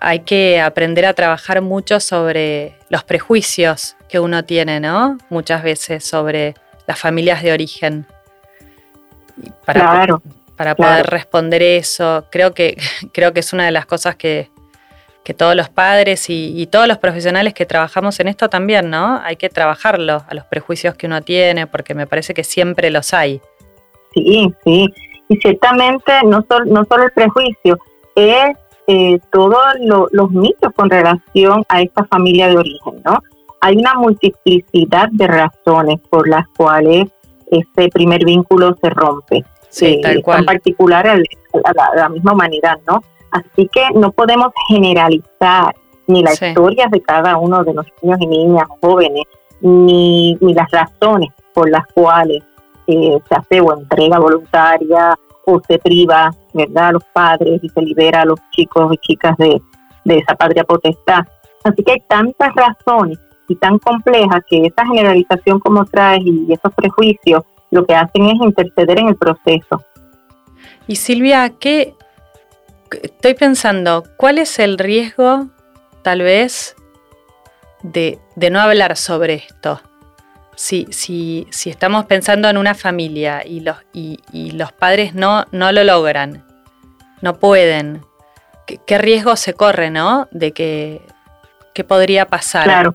hay 0.00 0.20
que 0.20 0.60
aprender 0.60 1.06
a 1.06 1.14
trabajar 1.14 1.60
mucho 1.60 2.00
sobre 2.00 2.76
los 2.88 3.04
prejuicios 3.04 3.96
que 4.08 4.20
uno 4.20 4.44
tiene, 4.44 4.80
¿no? 4.80 5.18
Muchas 5.28 5.62
veces 5.62 6.04
sobre 6.04 6.54
las 6.86 6.98
familias 6.98 7.42
de 7.42 7.52
origen. 7.52 8.06
Para, 9.64 9.80
claro, 9.80 10.22
para 10.56 10.74
poder 10.74 11.06
responder 11.06 11.62
eso, 11.62 12.26
creo 12.30 12.54
que, 12.54 12.76
creo 13.12 13.32
que 13.32 13.40
es 13.40 13.52
una 13.52 13.64
de 13.64 13.72
las 13.72 13.86
cosas 13.86 14.16
que, 14.16 14.50
que 15.24 15.34
todos 15.34 15.54
los 15.54 15.68
padres 15.68 16.26
y, 16.28 16.66
todos 16.66 16.88
los 16.88 16.98
profesionales 16.98 17.54
que 17.54 17.66
trabajamos 17.66 18.18
en 18.20 18.28
esto 18.28 18.48
también, 18.48 18.90
¿no? 18.90 19.20
Hay 19.22 19.36
que 19.36 19.48
trabajarlo 19.48 20.22
a 20.26 20.34
los 20.34 20.44
prejuicios 20.44 20.94
que 20.94 21.06
uno 21.06 21.20
tiene, 21.22 21.66
porque 21.66 21.94
me 21.94 22.06
parece 22.06 22.34
que 22.34 22.44
siempre 22.44 22.90
los 22.90 23.12
hay. 23.12 23.40
Sí, 24.14 24.52
sí. 24.64 24.86
Y 25.28 25.36
ciertamente 25.36 26.12
no, 26.24 26.44
no 26.66 26.84
solo 26.84 27.04
el 27.04 27.12
prejuicio, 27.12 27.78
es 28.16 28.56
eh, 28.86 29.20
todos 29.30 29.58
los 30.10 30.30
mitos 30.32 30.72
con 30.74 30.90
relación 30.90 31.64
a 31.68 31.82
esta 31.82 32.04
familia 32.06 32.48
de 32.48 32.56
origen, 32.56 33.00
¿no? 33.04 33.22
Hay 33.60 33.76
una 33.76 33.94
multiplicidad 33.94 35.08
de 35.12 35.26
razones 35.26 36.00
por 36.08 36.28
las 36.28 36.48
cuales 36.56 37.04
ese 37.50 37.88
primer 37.90 38.24
vínculo 38.24 38.76
se 38.82 38.90
rompe. 38.90 39.44
Sí, 39.68 40.00
tal 40.02 40.22
cual. 40.22 40.40
En 40.40 40.46
particular 40.46 41.06
a 41.06 41.16
la, 41.94 42.08
misma 42.08 42.32
humanidad, 42.32 42.78
¿no? 42.88 43.02
Así 43.30 43.68
que 43.72 43.82
no 43.94 44.12
podemos 44.12 44.48
generalizar 44.68 45.74
ni 46.06 46.22
las 46.22 46.40
historias 46.42 46.90
de 46.90 47.00
cada 47.00 47.36
uno 47.36 47.62
de 47.62 47.74
los 47.74 47.86
niños 48.02 48.18
y 48.20 48.26
niñas 48.26 48.64
jóvenes, 48.80 49.24
ni, 49.60 50.34
ni 50.40 50.54
las 50.54 50.70
razones 50.70 51.30
por 51.54 51.70
las 51.70 51.86
cuales 51.94 52.42
se 52.86 53.34
hace 53.34 53.60
o 53.60 53.76
entrega 53.76 54.18
voluntaria 54.18 55.18
o 55.46 55.60
se 55.66 55.78
priva, 55.78 56.30
¿verdad?, 56.52 56.88
a 56.88 56.92
los 56.92 57.04
padres 57.12 57.60
y 57.62 57.68
se 57.68 57.82
libera 57.82 58.22
a 58.22 58.24
los 58.24 58.38
chicos 58.50 58.92
y 58.92 58.98
chicas 58.98 59.36
de, 59.38 59.60
esa 60.04 60.34
patria 60.34 60.64
potestad. 60.64 61.24
Así 61.62 61.82
que 61.84 61.92
hay 61.92 62.00
tantas 62.08 62.50
razones 62.54 63.18
y 63.48 63.54
tan 63.56 63.78
complejas 63.78 64.42
que 64.48 64.66
esa 64.66 64.86
generalización 64.86 65.60
como 65.60 65.84
traes 65.84 66.22
y 66.24 66.52
esos 66.52 66.72
prejuicios 66.74 67.44
lo 67.70 67.84
que 67.84 67.94
hacen 67.94 68.26
es 68.26 68.34
interceder 68.40 68.98
en 68.98 69.08
el 69.08 69.16
proceso. 69.16 69.82
Y 70.86 70.96
Silvia, 70.96 71.50
¿qué 71.60 71.94
estoy 73.02 73.34
pensando? 73.34 74.04
¿Cuál 74.16 74.38
es 74.38 74.58
el 74.58 74.78
riesgo, 74.78 75.48
tal 76.02 76.22
vez, 76.22 76.76
de, 77.82 78.18
de 78.36 78.50
no 78.50 78.60
hablar 78.60 78.96
sobre 78.96 79.34
esto? 79.34 79.80
si, 80.60 80.86
si, 80.90 81.46
si 81.48 81.70
estamos 81.70 82.04
pensando 82.04 82.46
en 82.50 82.58
una 82.58 82.74
familia 82.74 83.42
y 83.46 83.60
los, 83.60 83.78
y, 83.94 84.18
los 84.52 84.72
padres 84.72 85.14
no, 85.14 85.46
no 85.52 85.72
lo 85.72 85.84
logran, 85.84 86.44
no 87.22 87.38
pueden, 87.38 88.02
¿qué, 88.66 88.98
riesgo 88.98 89.36
se 89.36 89.54
corre, 89.54 89.88
no? 89.88 90.28
De 90.32 90.52
que, 90.52 91.00
¿qué 91.72 91.82
podría 91.82 92.26
pasar? 92.26 92.64
Claro. 92.64 92.94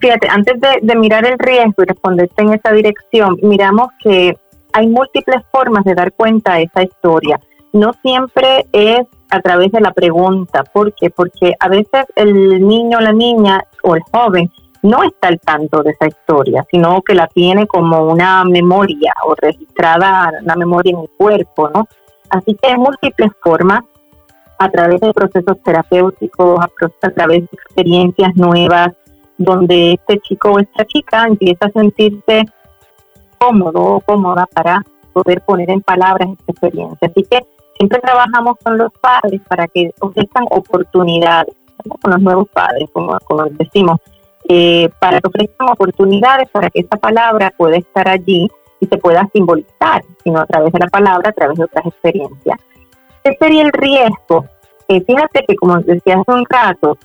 Fíjate, 0.00 0.28
antes 0.28 0.54
de, 0.80 0.94
mirar 0.94 1.26
el 1.26 1.40
riesgo 1.40 1.82
y 1.82 1.86
responderte 1.86 2.40
en 2.40 2.52
esa 2.54 2.70
dirección, 2.70 3.36
miramos 3.42 3.88
que 3.98 4.36
hay 4.74 4.86
múltiples 4.86 5.42
formas 5.50 5.82
de 5.82 5.94
dar 5.94 6.12
cuenta 6.12 6.54
de 6.54 6.62
esa 6.62 6.84
historia. 6.84 7.40
No 7.74 7.92
siempre 8.02 8.66
es 8.72 9.04
a 9.30 9.40
través 9.40 9.72
de 9.72 9.80
la 9.80 9.92
pregunta. 9.92 10.62
¿Por 10.62 10.94
qué? 10.94 11.10
Porque 11.10 11.54
a 11.58 11.68
veces 11.68 12.06
el 12.14 12.66
niño, 12.66 13.00
la 13.00 13.12
niña 13.12 13.64
o 13.82 13.96
el 13.96 14.02
joven 14.12 14.48
no 14.82 15.02
está 15.02 15.28
al 15.28 15.40
tanto 15.40 15.82
de 15.82 15.90
esa 15.90 16.06
historia, 16.06 16.64
sino 16.70 17.02
que 17.02 17.14
la 17.14 17.26
tiene 17.26 17.66
como 17.66 18.06
una 18.06 18.44
memoria 18.44 19.12
o 19.26 19.34
registrada 19.34 20.30
una 20.40 20.54
memoria 20.54 20.92
en 20.92 21.00
el 21.00 21.10
cuerpo, 21.16 21.68
¿no? 21.70 21.88
Así 22.30 22.54
que 22.54 22.68
hay 22.68 22.78
múltiples 22.78 23.32
formas 23.42 23.82
a 24.58 24.68
través 24.68 25.00
de 25.00 25.12
procesos 25.12 25.60
terapéuticos, 25.64 26.60
a, 26.60 27.10
través 27.10 27.40
de 27.40 27.48
experiencias 27.52 28.36
nuevas, 28.36 28.92
donde 29.36 29.94
este 29.94 30.20
chico 30.20 30.52
o 30.52 30.58
esta 30.60 30.84
chica 30.84 31.26
empieza 31.26 31.66
a 31.66 31.72
sentirse 31.72 32.44
cómodo 33.38 33.82
o 33.82 34.00
cómoda 34.00 34.46
para 34.54 34.80
poder 35.12 35.40
poner 35.40 35.70
en 35.70 35.80
palabras 35.80 36.28
esta 36.30 36.52
experiencia. 36.52 37.08
Así 37.08 37.24
que 37.24 37.40
siempre 37.78 38.00
trabajamos 38.00 38.56
con 38.62 38.78
los 38.78 38.92
padres 39.00 39.40
para 39.48 39.66
que 39.68 39.90
ofrezcan 40.00 40.46
oportunidades, 40.50 41.54
con 42.00 42.12
los 42.12 42.20
nuevos 42.20 42.48
padres, 42.48 42.88
como, 42.92 43.18
decimos, 43.50 43.98
eh, 44.48 44.88
para 44.98 45.20
que 45.20 45.28
ofrezcan 45.28 45.68
oportunidades 45.70 46.48
para 46.50 46.70
que 46.70 46.80
esa 46.80 46.96
palabra 46.96 47.52
pueda 47.56 47.76
estar 47.76 48.08
allí 48.08 48.48
y 48.80 48.86
se 48.86 48.98
pueda 48.98 49.28
simbolizar, 49.32 50.02
sino 50.22 50.40
a 50.40 50.46
través 50.46 50.72
de 50.72 50.78
la 50.78 50.88
palabra, 50.88 51.30
a 51.30 51.32
través 51.32 51.58
de 51.58 51.64
otras 51.64 51.86
experiencias. 51.86 52.58
¿Qué 53.22 53.36
sería 53.40 53.62
el 53.62 53.72
riesgo? 53.72 54.44
Eh, 54.88 55.02
fíjate 55.02 55.44
que, 55.48 55.56
como 55.56 55.78
decía 55.80 56.20
hace 56.20 56.32
un 56.32 56.44
rato, 56.48 56.98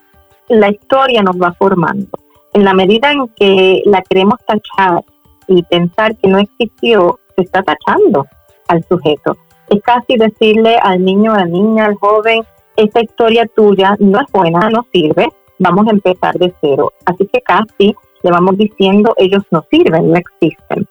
la 0.50 0.70
historia 0.70 1.22
nos 1.24 1.38
va 1.38 1.54
formando. 1.54 2.10
En 2.54 2.66
la 2.66 2.74
medida 2.74 3.12
en 3.12 3.28
que 3.30 3.82
la 3.86 4.02
queremos 4.02 4.40
tachar 4.46 5.04
y 5.48 5.64
pensar 5.64 6.16
que 6.18 6.28
no 6.28 6.40
existió, 6.40 7.20
se 7.36 7.44
está 7.44 7.64
tachando 7.64 8.26
al 8.68 8.84
sujeto. 8.84 9.38
Es 9.70 9.82
casi 9.84 10.18
decirle 10.18 10.78
al 10.82 11.04
niño, 11.04 11.34
a 11.34 11.40
la 11.40 11.46
niña, 11.46 11.86
al 11.86 11.96
joven, 11.96 12.42
esta 12.76 13.02
historia 13.02 13.46
tuya 13.56 13.96
no 14.00 14.20
es 14.20 14.32
buena, 14.32 14.70
no 14.70 14.86
sirve, 14.92 15.30
vamos 15.60 15.88
a 15.88 15.92
empezar 15.92 16.36
de 16.36 16.54
cero. 16.62 16.92
Así 17.06 17.28
que 17.32 17.42
casi 17.42 17.96
le 18.24 18.32
vamos 18.32 18.58
diciendo, 18.58 19.14
ellos 19.18 19.44
no 19.52 19.64
sirven, 19.70 20.12
no 20.12 20.18
existen. 20.18 20.88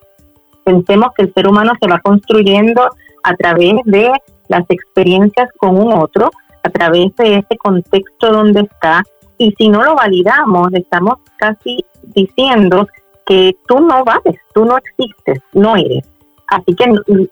Pensemos 0.65 1.09
que 1.17 1.25
el 1.25 1.35
ser 1.35 1.49
humano 1.49 1.73
se 1.81 1.89
va 1.89 1.99
construyendo 2.01 2.89
a 3.23 3.35
través 3.35 3.75
de 3.85 4.13
las 4.49 4.65
experiencias 4.69 5.49
con 5.59 5.77
un 5.77 5.93
otro, 5.93 6.31
a 6.63 6.71
través 6.71 7.15
de 7.17 7.37
ese 7.39 7.57
contexto 7.59 8.31
donde 8.31 8.61
está, 8.61 9.03
y 9.39 9.53
si 9.53 9.69
no 9.69 9.83
lo 9.83 9.95
validamos, 9.95 10.69
estamos 10.75 11.19
casi 11.37 11.85
diciendo 12.03 12.87
que 13.27 13.57
tú 13.67 13.81
no 13.81 14.05
vales, 14.05 14.41
tú 14.53 14.65
no 14.65 14.77
existes, 14.79 15.39
no 15.53 15.77
eres. 15.77 16.05
Así 16.49 16.75
que 16.75 16.85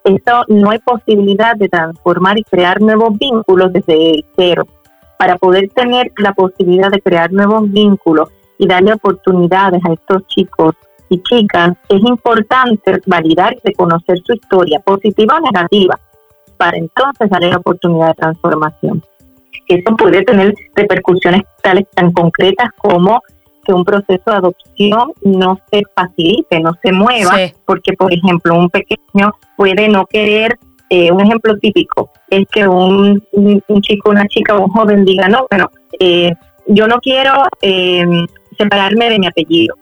eso 0.05 0.45
no 0.49 0.71
hay 0.71 0.79
posibilidad 0.81 1.57
de 1.57 1.69
transformar 1.69 2.39
y 2.39 2.45
crear 2.45 2.81
nuevos 2.81 3.19
vínculos 3.19 3.73
desde 3.73 4.11
el 4.11 4.25
cero 4.37 4.67
para 5.19 5.37
poder 5.39 5.71
tener 5.71 6.13
la 6.19 6.33
posibilidad 6.35 6.91
de 6.91 7.01
crear 7.01 7.33
nuevos 7.33 7.71
vínculos 7.71 8.29
y 8.59 8.67
darle 8.67 8.93
oportunidades 8.93 9.81
a 9.89 9.93
estos 9.93 10.27
chicos 10.27 10.75
y 11.09 11.23
chicas, 11.23 11.73
es 11.89 12.01
importante 12.03 13.01
validar 13.07 13.55
y 13.55 13.69
reconocer 13.69 14.19
su 14.25 14.35
historia, 14.35 14.81
positiva 14.81 15.37
o 15.37 15.41
negativa, 15.41 15.99
para 16.57 16.77
entonces 16.77 17.31
darle 17.31 17.51
la 17.51 17.59
oportunidad 17.59 18.09
de 18.09 18.15
transformación. 18.15 19.03
Eso 19.69 19.97
puede 19.97 20.23
tener 20.25 20.55
repercusiones 20.75 21.43
tales 21.63 21.87
tan 21.95 22.13
concretas 22.13 22.69
como 22.77 23.21
que 23.67 23.73
un 23.73 23.85
proceso 23.85 24.23
de 24.27 24.37
adopción 24.37 25.13
no 25.23 25.59
se 25.71 25.83
facilite, 25.95 26.61
no 26.61 26.73
se 26.83 26.93
mueva, 26.93 27.37
porque 27.65 27.93
por 27.95 28.13
ejemplo 28.13 28.55
un 28.55 28.71
pequeño 28.71 29.33
puede 29.57 29.89
no 29.89 30.07
querer 30.07 30.59
eh, 30.89 31.11
un 31.11 31.21
ejemplo 31.21 31.59
típico 31.59 32.11
es 32.31 32.47
que 32.49 32.67
un, 32.67 33.23
un, 33.33 33.81
chico, 33.83 34.11
una 34.11 34.27
chica 34.29 34.57
o 34.57 34.65
un 34.65 34.71
joven 34.71 35.05
diga, 35.05 35.29
no, 35.29 35.47
bueno, 35.51 35.69
eh, 35.99 36.33
yo 36.67 36.87
no 36.87 36.99
quiero 36.99 37.33
em, 37.61 38.27
separarme 38.57 39.11
de 39.11 39.19
mi 39.19 39.27
apellido. 39.27 39.75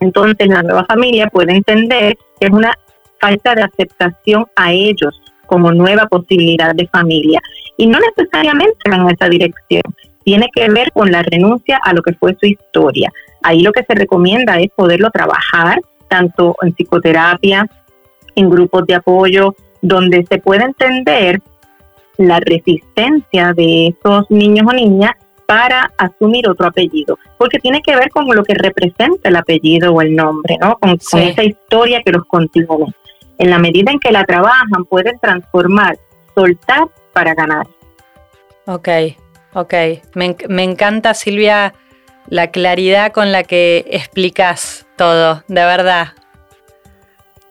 Entonces 0.00 0.48
la 0.48 0.62
nueva 0.62 0.84
familia 0.86 1.28
puede 1.28 1.52
entender 1.54 2.16
que 2.40 2.46
es 2.46 2.50
una 2.50 2.74
falta 3.20 3.54
de 3.54 3.62
aceptación 3.62 4.46
a 4.56 4.72
ellos 4.72 5.20
como 5.46 5.72
nueva 5.72 6.06
posibilidad 6.06 6.74
de 6.74 6.88
familia. 6.88 7.40
Y 7.76 7.86
no 7.86 7.98
necesariamente 8.00 8.76
en 8.84 9.08
esa 9.08 9.28
dirección. 9.28 9.82
Tiene 10.24 10.48
que 10.52 10.68
ver 10.70 10.90
con 10.92 11.10
la 11.10 11.22
renuncia 11.22 11.78
a 11.82 11.92
lo 11.92 12.02
que 12.02 12.14
fue 12.14 12.36
su 12.40 12.46
historia. 12.46 13.12
Ahí 13.42 13.60
lo 13.60 13.72
que 13.72 13.84
se 13.84 13.94
recomienda 13.94 14.58
es 14.58 14.70
poderlo 14.74 15.10
trabajar 15.10 15.80
tanto 16.08 16.56
en 16.62 16.72
psicoterapia, 16.72 17.66
en 18.34 18.50
grupos 18.50 18.86
de 18.86 18.94
apoyo, 18.94 19.54
donde 19.82 20.24
se 20.28 20.38
puede 20.38 20.64
entender 20.64 21.40
la 22.16 22.40
resistencia 22.40 23.52
de 23.52 23.88
esos 23.88 24.30
niños 24.30 24.66
o 24.68 24.72
niñas 24.72 25.12
para 25.46 25.92
asumir 25.98 26.48
otro 26.48 26.66
apellido, 26.66 27.18
porque 27.36 27.58
tiene 27.58 27.82
que 27.82 27.94
ver 27.94 28.10
con 28.10 28.26
lo 28.34 28.42
que 28.44 28.54
representa 28.54 29.28
el 29.28 29.36
apellido 29.36 29.92
o 29.92 30.00
el 30.00 30.14
nombre, 30.14 30.56
¿no? 30.60 30.78
Con, 30.78 30.92
esa 30.92 31.42
historia 31.42 32.00
que 32.04 32.12
los 32.12 32.24
contiene. 32.24 32.68
En 33.38 33.50
la 33.50 33.58
medida 33.58 33.90
en 33.90 33.98
que 33.98 34.12
la 34.12 34.24
trabajan, 34.24 34.84
pueden 34.88 35.18
transformar, 35.20 35.98
soltar 36.34 36.88
para 37.12 37.34
ganar. 37.34 37.66
Ok, 38.66 38.88
ok. 39.54 39.74
Me, 40.14 40.36
me 40.48 40.62
encanta, 40.62 41.14
Silvia, 41.14 41.74
la 42.28 42.50
claridad 42.50 43.12
con 43.12 43.32
la 43.32 43.42
que 43.44 43.84
explicas 43.88 44.86
todo, 44.96 45.42
de 45.48 45.64
verdad. 45.64 46.08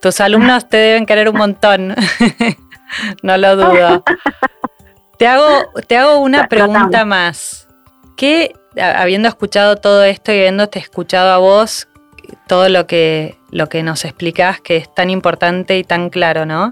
Tus 0.02 0.20
alumnos 0.20 0.68
te 0.68 0.78
deben 0.78 1.06
querer 1.06 1.30
un 1.30 1.38
montón, 1.38 1.96
no 3.24 3.38
lo 3.38 3.56
dudo. 3.56 4.04
Te 5.18 5.28
hago, 5.28 5.72
te 5.88 5.98
hago 5.98 6.18
una 6.18 6.48
pregunta 6.48 7.06
más. 7.06 7.68
¿Qué, 8.18 8.54
habiendo 8.78 9.30
escuchado 9.30 9.78
todo 9.78 10.04
esto 10.04 10.32
y 10.32 10.40
habiéndote 10.40 10.80
escuchado 10.80 11.32
a 11.32 11.38
vos, 11.38 11.88
todo 12.48 12.68
lo 12.70 12.88
que, 12.88 13.38
lo 13.52 13.70
que 13.70 13.84
nos 13.84 14.06
explicás, 14.06 14.60
que 14.60 14.78
es 14.78 14.94
tan 14.94 15.10
importante 15.10 15.78
y 15.78 15.84
tan 15.84 16.10
claro, 16.10 16.46
¿no? 16.46 16.72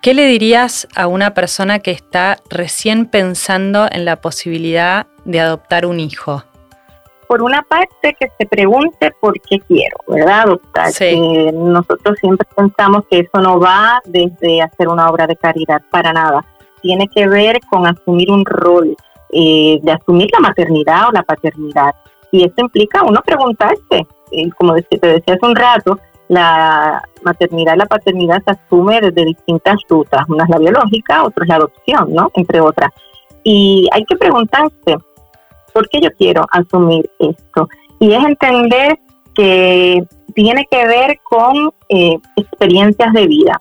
¿Qué 0.00 0.14
le 0.14 0.26
dirías 0.26 0.86
a 0.94 1.08
una 1.08 1.34
persona 1.34 1.80
que 1.80 1.90
está 1.90 2.38
recién 2.48 3.06
pensando 3.06 3.88
en 3.90 4.04
la 4.04 4.16
posibilidad 4.16 5.08
de 5.24 5.40
adoptar 5.40 5.86
un 5.86 5.98
hijo? 5.98 6.44
Por 7.26 7.42
una 7.42 7.62
parte, 7.62 8.16
que 8.18 8.28
se 8.38 8.46
pregunte 8.46 9.12
por 9.20 9.34
qué 9.40 9.58
quiero, 9.58 9.96
¿verdad? 10.06 10.42
Adoptar. 10.42 10.92
nosotros 11.52 12.16
siempre 12.20 12.46
pensamos 12.56 13.04
que 13.10 13.18
eso 13.18 13.42
no 13.42 13.58
va 13.58 14.00
desde 14.04 14.62
hacer 14.62 14.86
una 14.86 15.10
obra 15.10 15.26
de 15.26 15.34
caridad, 15.34 15.82
para 15.90 16.12
nada. 16.12 16.44
Tiene 16.80 17.08
que 17.08 17.26
ver 17.26 17.58
con 17.68 17.84
asumir 17.84 18.30
un 18.30 18.44
rol, 18.44 18.96
eh, 19.32 19.80
de 19.82 19.92
asumir 19.92 20.30
la 20.32 20.38
maternidad 20.38 21.08
o 21.08 21.12
la 21.12 21.24
paternidad. 21.24 21.92
Y 22.30 22.44
eso 22.44 22.54
implica 22.58 23.02
uno 23.02 23.20
preguntarse, 23.26 24.06
eh, 24.30 24.50
como 24.56 24.74
te 24.76 24.98
decía 25.00 25.34
hace 25.34 25.46
un 25.46 25.56
rato, 25.56 25.98
la 26.28 27.02
maternidad 27.22 27.74
y 27.74 27.78
la 27.78 27.86
paternidad 27.86 28.42
se 28.44 28.52
asume 28.52 29.00
desde 29.00 29.24
distintas 29.24 29.76
rutas, 29.88 30.22
una 30.28 30.44
es 30.44 30.50
la 30.50 30.58
biológica, 30.58 31.24
otra 31.24 31.44
es 31.44 31.48
la 31.48 31.56
adopción, 31.56 32.12
¿no? 32.12 32.30
Entre 32.34 32.60
otras. 32.60 32.90
Y 33.42 33.88
hay 33.92 34.04
que 34.04 34.16
preguntarse, 34.16 34.96
¿por 35.72 35.88
qué 35.88 36.00
yo 36.00 36.10
quiero 36.18 36.46
asumir 36.50 37.10
esto? 37.18 37.68
Y 37.98 38.12
es 38.12 38.24
entender 38.24 38.98
que 39.34 40.04
tiene 40.34 40.66
que 40.70 40.86
ver 40.86 41.18
con 41.24 41.72
eh, 41.88 42.16
experiencias 42.36 43.12
de 43.12 43.26
vida. 43.26 43.58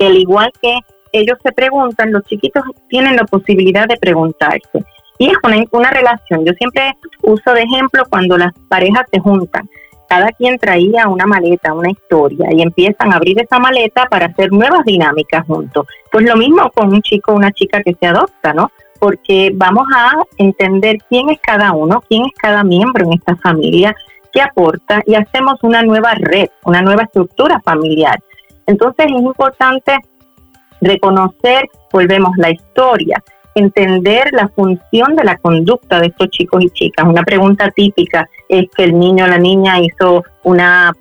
Al 0.00 0.16
igual 0.16 0.50
que 0.60 0.78
ellos 1.12 1.38
se 1.42 1.52
preguntan, 1.52 2.12
los 2.12 2.24
chiquitos 2.24 2.62
tienen 2.88 3.16
la 3.16 3.24
posibilidad 3.24 3.86
de 3.86 3.96
preguntarse. 3.96 4.84
Y 5.18 5.30
es 5.30 5.36
una, 5.42 5.64
una 5.70 5.90
relación. 5.90 6.44
Yo 6.44 6.52
siempre 6.54 6.94
uso 7.22 7.52
de 7.52 7.62
ejemplo 7.62 8.04
cuando 8.10 8.36
las 8.36 8.52
parejas 8.68 9.06
se 9.10 9.20
juntan. 9.20 9.68
Cada 10.08 10.28
quien 10.28 10.58
traía 10.58 11.08
una 11.08 11.26
maleta, 11.26 11.74
una 11.74 11.90
historia, 11.90 12.48
y 12.52 12.62
empiezan 12.62 13.12
a 13.12 13.16
abrir 13.16 13.40
esa 13.40 13.58
maleta 13.58 14.06
para 14.10 14.26
hacer 14.26 14.52
nuevas 14.52 14.84
dinámicas 14.84 15.44
juntos. 15.46 15.86
Pues 16.12 16.24
lo 16.24 16.36
mismo 16.36 16.70
con 16.70 16.92
un 16.92 17.02
chico 17.02 17.32
o 17.32 17.36
una 17.36 17.52
chica 17.52 17.82
que 17.82 17.94
se 17.94 18.06
adopta, 18.06 18.52
¿no? 18.52 18.70
Porque 19.00 19.50
vamos 19.54 19.86
a 19.94 20.12
entender 20.38 20.98
quién 21.08 21.30
es 21.30 21.40
cada 21.40 21.72
uno, 21.72 22.02
quién 22.08 22.24
es 22.24 22.32
cada 22.40 22.62
miembro 22.64 23.04
en 23.06 23.14
esta 23.14 23.36
familia, 23.36 23.94
qué 24.32 24.40
aporta, 24.40 25.02
y 25.06 25.14
hacemos 25.14 25.58
una 25.62 25.82
nueva 25.82 26.12
red, 26.14 26.48
una 26.64 26.82
nueva 26.82 27.02
estructura 27.02 27.60
familiar. 27.64 28.18
Entonces 28.66 29.06
es 29.06 29.22
importante 29.22 29.98
reconocer, 30.80 31.68
volvemos, 31.92 32.36
la 32.36 32.50
historia, 32.50 33.22
entender 33.56 34.28
la 34.32 34.48
función 34.48 35.16
de 35.16 35.24
la 35.24 35.38
conducta 35.38 35.98
de 35.98 36.08
estos 36.08 36.28
chicos 36.28 36.62
y 36.62 36.70
chicas. 36.70 37.06
Una 37.06 37.22
pregunta 37.22 37.70
típica 37.74 38.28
es 38.48 38.66
que 38.76 38.84
el 38.84 38.98
niño 38.98 39.24
o 39.24 39.28
la 39.28 39.38
niña 39.38 39.80
hizo 39.80 40.22
una 40.44 40.92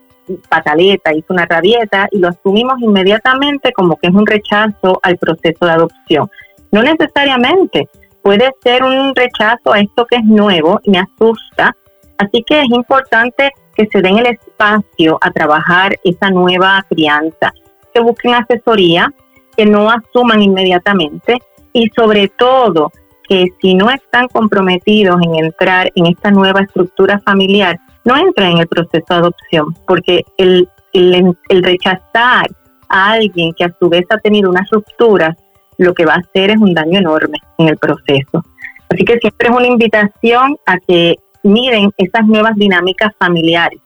pataleta, 0.49 1.13
hizo 1.13 1.33
una 1.33 1.45
rabieta 1.45 2.07
y 2.11 2.19
lo 2.19 2.29
asumimos 2.29 2.79
inmediatamente 2.79 3.73
como 3.73 3.97
que 3.97 4.07
es 4.07 4.13
un 4.13 4.25
rechazo 4.25 4.99
al 5.03 5.17
proceso 5.17 5.65
de 5.65 5.71
adopción. 5.71 6.29
No 6.71 6.81
necesariamente, 6.81 7.89
puede 8.21 8.49
ser 8.63 8.83
un 8.83 9.13
rechazo 9.13 9.73
a 9.73 9.81
esto 9.81 10.05
que 10.05 10.15
es 10.15 10.23
nuevo, 10.23 10.79
me 10.85 10.99
asusta, 10.99 11.75
así 12.17 12.41
que 12.47 12.61
es 12.61 12.69
importante 12.69 13.51
que 13.75 13.85
se 13.87 14.01
den 14.01 14.17
el 14.17 14.27
espacio 14.27 15.17
a 15.21 15.29
trabajar 15.31 15.95
esa 16.05 16.29
nueva 16.29 16.83
crianza, 16.89 17.53
que 17.93 17.99
busquen 17.99 18.33
asesoría, 18.33 19.11
que 19.57 19.65
no 19.65 19.89
asuman 19.91 20.41
inmediatamente 20.41 21.37
y 21.75 21.89
sobre 21.93 22.29
todo 22.29 22.89
que 23.27 23.47
si 23.61 23.75
no 23.75 23.89
están 23.89 24.27
comprometidos 24.29 25.19
en 25.21 25.43
entrar 25.43 25.91
en 25.95 26.05
esta 26.05 26.31
nueva 26.31 26.61
estructura 26.61 27.19
familiar, 27.19 27.77
no 28.05 28.15
entren 28.15 28.53
en 28.53 28.57
el 28.59 28.67
proceso 28.67 29.05
de 29.09 29.15
adopción, 29.15 29.75
porque 29.85 30.23
el, 30.37 30.69
el, 30.93 31.35
rechazar 31.63 32.45
a 32.87 33.11
alguien 33.11 33.51
que 33.53 33.65
a 33.65 33.75
su 33.77 33.89
vez 33.89 34.05
ha 34.09 34.17
tenido 34.19 34.49
una 34.49 34.65
ruptura, 34.71 35.35
lo 35.77 35.93
que 35.93 36.05
va 36.05 36.13
a 36.13 36.19
hacer 36.19 36.51
es 36.51 36.57
un 36.57 36.73
daño 36.73 36.99
enorme 36.99 37.39
en 37.57 37.67
el 37.67 37.77
proceso. 37.77 38.41
Así 38.89 39.03
que 39.03 39.17
siempre 39.17 39.49
es 39.49 39.55
una 39.55 39.67
invitación 39.67 40.55
a 40.65 40.77
que 40.77 41.15
miren 41.43 41.91
esas 41.97 42.25
nuevas 42.25 42.55
dinámicas 42.55 43.11
familiares 43.19 43.81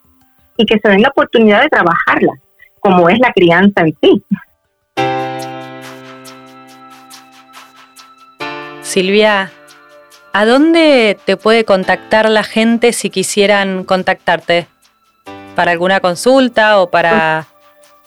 y 0.57 0.65
que 0.67 0.77
se 0.77 0.89
den 0.89 1.01
la 1.01 1.09
oportunidad 1.09 1.63
de 1.63 1.69
trabajarlas, 1.69 2.39
como 2.81 3.09
es 3.09 3.17
la 3.17 3.33
crianza 3.33 3.81
en 3.81 3.95
sí. 3.99 4.23
Silvia, 8.89 9.51
¿a 10.33 10.45
dónde 10.47 11.15
te 11.23 11.37
puede 11.37 11.63
contactar 11.63 12.27
la 12.27 12.41
gente 12.41 12.91
si 12.91 13.11
quisieran 13.11 13.83
contactarte? 13.83 14.65
¿Para 15.55 15.69
alguna 15.69 15.99
consulta 15.99 16.81
o 16.81 16.89
para, 16.89 17.45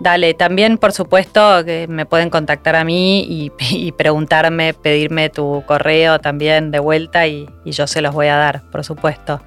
Dale, 0.00 0.34
también 0.34 0.78
por 0.78 0.92
supuesto 0.92 1.64
que 1.64 1.86
me 1.88 2.06
pueden 2.06 2.30
contactar 2.30 2.76
a 2.76 2.84
mí 2.84 3.26
y, 3.28 3.90
preguntarme, 3.98 4.74
pedirme 4.74 5.28
tu 5.28 5.64
correo 5.66 6.20
también 6.20 6.70
de 6.70 6.78
vuelta 6.78 7.26
y, 7.26 7.48
yo 7.64 7.86
se 7.88 8.00
los 8.00 8.14
voy 8.14 8.28
a 8.28 8.36
dar, 8.36 8.62
por 8.70 8.84
supuesto. 8.84 9.40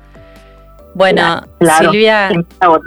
Bueno, 0.93 1.43
Silvia, 1.79 2.31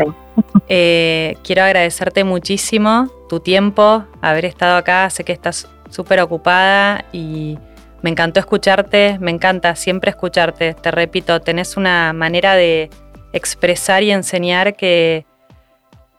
eh, 0.68 1.36
quiero 1.42 1.62
agradecerte 1.62 2.24
muchísimo 2.24 3.10
tu 3.30 3.40
tiempo, 3.40 4.04
haber 4.20 4.44
estado 4.44 4.76
acá, 4.76 5.08
sé 5.08 5.24
que 5.24 5.32
estás 5.32 5.68
súper 5.88 6.20
ocupada 6.20 7.04
y 7.12 7.58
me 8.02 8.10
encantó 8.10 8.40
escucharte, 8.40 9.16
me 9.20 9.30
encanta 9.30 9.74
siempre 9.76 10.10
escucharte. 10.10 10.74
Te 10.74 10.90
repito, 10.90 11.40
tenés 11.40 11.76
una 11.76 12.12
manera 12.12 12.54
de 12.54 12.90
expresar 13.32 14.02
y 14.02 14.10
enseñar 14.10 14.74
que, 14.74 15.24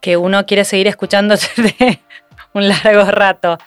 que 0.01 0.17
uno 0.17 0.45
quiere 0.45 0.63
seguir 0.63 0.87
escuchándote 0.87 1.99
un 2.53 2.69
largo 2.69 3.03
rato. 3.11 3.57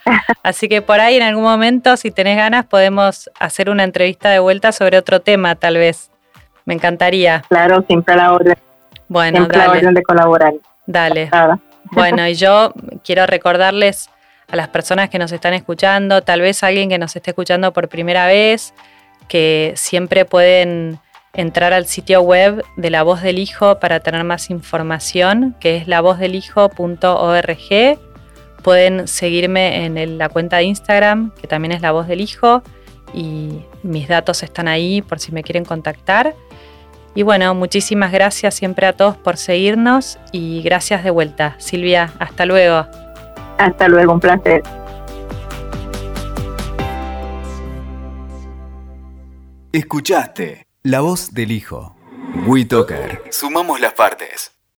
Así 0.43 0.69
que 0.69 0.81
por 0.83 1.01
ahí 1.01 1.17
en 1.17 1.23
algún 1.23 1.45
momento, 1.45 1.97
si 1.97 2.11
tenés 2.11 2.37
ganas, 2.37 2.65
podemos 2.65 3.31
hacer 3.39 3.69
una 3.69 3.85
entrevista 3.85 4.31
de 4.31 4.39
vuelta 4.39 4.73
sobre 4.73 4.97
otro 4.99 5.21
tema, 5.21 5.55
tal 5.55 5.77
vez. 5.77 6.11
Me 6.65 6.75
encantaría. 6.75 7.43
Claro, 7.49 7.85
siempre 7.87 8.15
a 8.15 8.17
la 8.17 8.33
orden. 8.33 8.57
Bueno, 9.09 9.39
siempre 9.39 9.59
dale. 9.59 9.73
La 9.73 9.79
orden 9.79 9.95
de 9.95 10.03
colaborar. 10.03 10.55
Dale. 10.87 11.31
Bueno, 11.93 12.27
y 12.27 12.35
yo 12.35 12.73
quiero 13.05 13.27
recordarles 13.27 14.11
a 14.49 14.57
las 14.57 14.69
personas 14.69 15.11
que 15.11 15.19
nos 15.19 15.33
están 15.33 15.55
escuchando, 15.55 16.23
tal 16.23 16.41
vez 16.41 16.63
alguien 16.63 16.89
que 16.89 16.99
nos 16.99 17.17
esté 17.17 17.31
escuchando 17.31 17.73
por 17.73 17.89
primera 17.89 18.27
vez, 18.27 18.75
que 19.29 19.73
siempre 19.77 20.25
pueden 20.25 20.99
entrar 21.33 21.73
al 21.73 21.87
sitio 21.87 22.23
web 22.23 22.65
de 22.77 22.91
La 22.91 23.03
Voz 23.03 23.23
del 23.23 23.39
Hijo 23.39 23.79
para 23.79 24.01
tener 24.01 24.25
más 24.25 24.51
información, 24.51 25.57
que 25.61 25.77
es 25.77 25.89
lavozdelijo.org. 25.89 27.99
Pueden 28.63 29.07
seguirme 29.07 29.85
en 29.85 30.19
la 30.19 30.29
cuenta 30.29 30.59
de 30.59 30.65
Instagram, 30.65 31.33
que 31.41 31.47
también 31.47 31.73
es 31.73 31.83
La 31.83 31.93
Voz 31.93 32.09
del 32.09 32.21
Hijo, 32.21 32.63
y 33.13 33.61
mis 33.83 34.09
datos 34.09 34.43
están 34.43 34.67
ahí 34.67 35.03
por 35.03 35.21
si 35.21 35.33
me 35.33 35.43
quieren 35.43 35.65
contactar. 35.65 36.35
Y 37.15 37.23
bueno, 37.23 37.55
muchísimas 37.55 38.13
gracias 38.13 38.55
siempre 38.55 38.87
a 38.87 38.93
todos 38.93 39.17
por 39.17 39.37
seguirnos 39.37 40.19
y 40.33 40.63
gracias 40.63 41.05
de 41.05 41.11
vuelta. 41.11 41.55
Silvia, 41.59 42.13
hasta 42.19 42.45
luego. 42.45 42.87
Hasta 43.59 43.89
luego, 43.89 44.13
un 44.13 44.21
placer. 44.21 44.63
Escuchaste 49.73 50.67
la 50.83 51.01
voz 51.01 51.35
del 51.35 51.53
hijo. 51.53 51.97
WeToker. 52.47 53.25
Sumamos 53.31 53.81
las 53.81 53.93
partes. 53.93 54.56